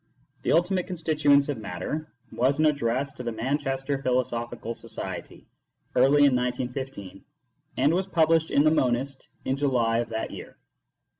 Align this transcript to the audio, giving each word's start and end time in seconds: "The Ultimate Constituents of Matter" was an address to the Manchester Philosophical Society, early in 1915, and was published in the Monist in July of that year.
"The 0.41 0.51
Ultimate 0.51 0.87
Constituents 0.87 1.47
of 1.47 1.59
Matter" 1.59 2.11
was 2.31 2.57
an 2.57 2.65
address 2.65 3.11
to 3.13 3.21
the 3.21 3.31
Manchester 3.31 4.01
Philosophical 4.01 4.73
Society, 4.73 5.45
early 5.95 6.25
in 6.25 6.35
1915, 6.35 7.23
and 7.77 7.93
was 7.93 8.07
published 8.07 8.49
in 8.49 8.63
the 8.63 8.71
Monist 8.71 9.29
in 9.45 9.55
July 9.57 9.99
of 9.99 10.09
that 10.09 10.31
year. 10.31 10.57